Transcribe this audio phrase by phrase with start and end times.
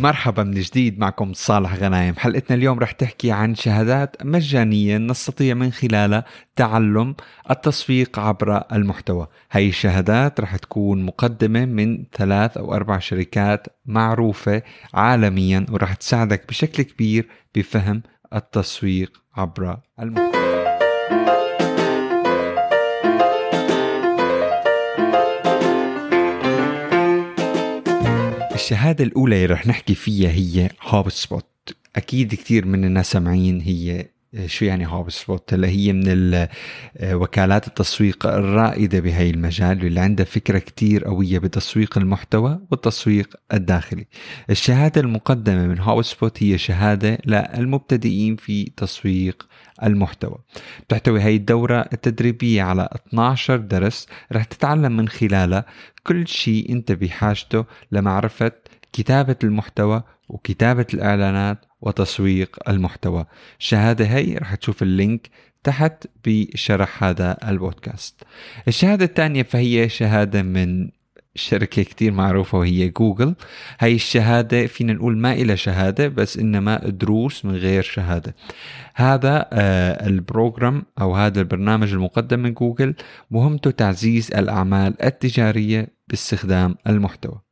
[0.00, 2.14] مرحبا من جديد معكم صالح غنايم.
[2.16, 6.24] حلقتنا اليوم رح تحكي عن شهادات مجانية نستطيع من خلالها
[6.56, 7.14] تعلم
[7.50, 9.26] التسويق عبر المحتوى.
[9.52, 14.62] هاي الشهادات رح تكون مقدمة من ثلاث أو أربع شركات معروفة
[14.94, 18.02] عالميا ورح تساعدك بشكل كبير بفهم
[18.34, 21.35] التسويق عبر المحتوى.
[28.66, 34.06] الشهادة الأولى اللي رح نحكي فيها هي HubSpot أكيد كثير من الناس سامعين هي
[34.46, 36.46] شو يعني HubSpot؟ هلا هي من
[37.02, 44.06] وكالات التسويق الرائدة بهي المجال واللي عندها فكرة كتير قوية بتسويق المحتوى والتسويق الداخلي.
[44.50, 49.46] الشهادة المقدمة من HubSpot هي شهادة للمبتدئين في تسويق
[49.82, 50.38] المحتوى.
[50.88, 55.64] تحتوي هي الدورة التدريبية على 12 درس رح تتعلم من خلالها
[56.06, 58.52] كل شيء انت بحاجته لمعرفة
[58.96, 63.26] كتابة المحتوى وكتابة الإعلانات وتسويق المحتوى.
[63.60, 65.30] الشهادة هي رح تشوف ال link
[65.64, 68.22] تحت بشرح هذا البودكاست.
[68.68, 70.90] الشهادة الثانية فهي شهادة من
[71.34, 73.34] شركة كتير معروفة وهي جوجل.
[73.80, 78.34] هاي الشهادة فينا نقول ما إلى شهادة بس إنما دروس من غير شهادة.
[78.94, 82.94] هذا آه ال program أو هذا البرنامج المقدم من جوجل
[83.30, 87.45] مهمته تعزيز الأعمال التجارية باستخدام المحتوى.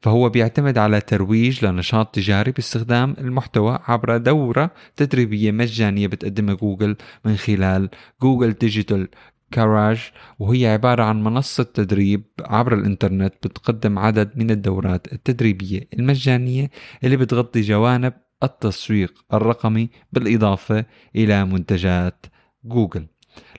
[0.00, 7.36] فهو بيعتمد على ترويج لنشاط تجاري باستخدام المحتوى عبر دورة تدريبية مجانية بتقدمها جوجل من
[7.36, 7.90] خلال
[8.22, 9.08] Google Digital
[9.50, 16.70] Garage وهي عبارة عن منصة تدريب عبر الإنترنت بتقدم عدد من الدورات التدريبية المجانية
[17.04, 20.84] اللي بتغطي جوانب التسويق الرقمي بالإضافة
[21.16, 22.26] إلى منتجات
[22.64, 23.06] جوجل.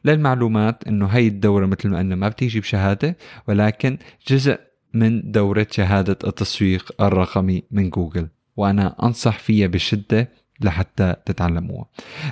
[0.05, 3.97] للمعلومات إنه هي الدورة مثل ما قلنا ما بتيجي بشهادة ولكن
[4.27, 4.59] جزء
[4.99, 8.27] من دورة شهادة التسويق الرقمي من جوجل
[8.57, 10.29] وأنا أنصح فيها بشدة
[10.61, 11.85] لحتى تتعلموها.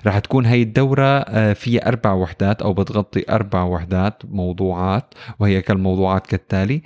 [0.05, 6.81] رح تكون هي الدورة فيها أربع وحدات أو بتغطي أربع وحدات موضوعات وهي كالموضوعات كالتالي.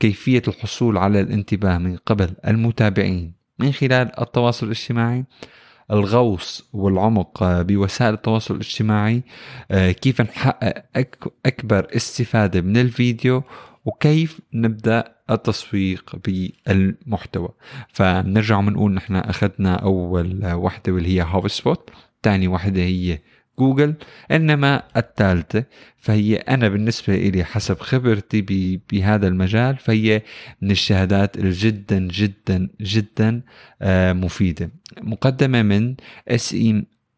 [0.00, 5.24] كيفية الحصول على الانتباه من قبل المتابعين من خلال التواصل الاجتماعي
[5.90, 9.22] الغوص والعمق بوسائل التواصل الاجتماعي
[9.72, 13.42] كيف نحقق أكبر استفادة من الفيديو
[13.84, 17.48] وكيف نبدأ التسويق بالمحتوى.
[17.88, 21.90] فنرجع بنقول نحن أخذنا أول وحده واللي هي HubSpot
[22.22, 23.18] ثاني وحده هي
[23.58, 23.94] جوجل
[24.30, 25.64] إنما الثالثة
[25.98, 28.40] فهي أنا بالنسبة لي حسب خبرتي
[28.90, 30.22] بهذا المجال فهي
[30.62, 33.42] من الشهادات الجدا جدا جدا
[34.12, 34.70] مفيدة.
[35.02, 35.94] مقدمة من
[36.28, 36.56] S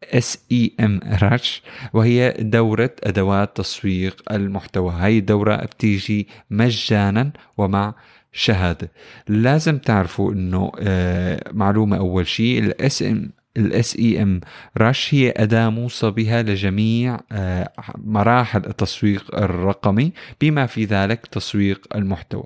[0.03, 1.63] SEMrush
[1.93, 4.93] وهي دورة أدوات تسويق المحتوى.
[4.93, 7.93] هاي الدورة بتيجي مجانا ومع
[8.33, 8.91] شهادة.
[9.27, 16.41] لازم تعرفوا إنه آه معلومة أول شيء ال SM ال SEMrush هي أداة موصى بها
[16.41, 20.11] لجميع آه مراحل التسويق الرقمي
[20.41, 22.43] بما في ذلك تسويق المحتوى.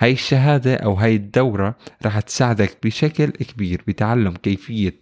[0.00, 4.94] هاي الشهادة أو هاي الدورة رح تساعدك بشكل كبير بتعلم كيفية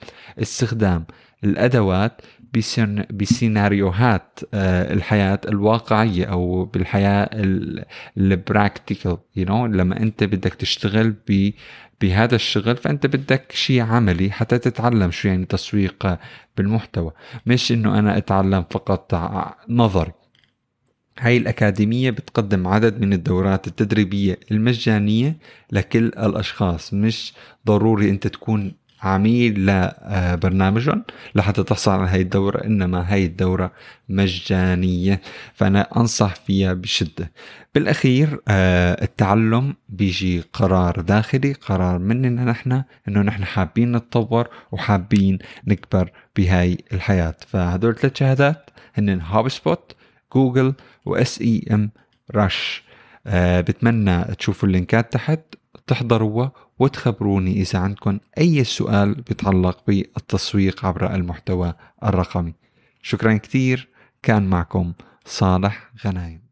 [0.42, 1.04] استخدام
[1.44, 2.20] الأدوات
[3.10, 7.30] بسيناريوهات الحياة الواقعية أو بالحياة
[8.18, 11.50] البراكتيكال you know لما أنت بدك تشتغل ب
[12.00, 16.18] بهذا الشغل فأنت بدك شيء عملي حتى تتعلم شو يعني تسويق
[16.56, 17.12] بالمحتوى.
[17.46, 19.14] مش إنه أنا أتعلم فقط
[19.68, 20.12] نظري.
[21.18, 25.36] هاي الأكاديمية بتقدم عدد من الدورات التدريبية المجانية
[25.72, 26.94] لكل الأشخاص.
[26.94, 27.32] مش
[27.66, 28.72] ضروري أنت تكون
[29.02, 31.04] عميل لبرنامجهم
[31.34, 33.72] لحتى تحصل على هاي الدورة إنما هاي الدورة
[34.08, 35.20] مجانية
[35.54, 37.32] فأنا أنصح فيها بشدة.
[37.74, 46.78] بالأخير التعلم بيجي قرار داخلي قرار مننا نحن إنه نحن حابين نتطور وحابين نكبر بهاي
[46.92, 47.34] الحياة.
[47.46, 49.96] فهدول ثلاث شهادات هن HubSpot
[50.34, 50.74] Google و
[51.04, 52.82] SEMrush
[53.36, 55.40] بتمنى تشوفوا ال link ات تحت.
[55.88, 61.74] تحضروها وتخبروني إذا عندكم أي سؤال بيتعلق بالتسويق عبر المحتوى
[62.04, 62.54] الرقمي.
[63.02, 63.88] شكرا كثير.
[64.22, 64.92] كان معكم
[65.24, 66.47] صالح غنايم.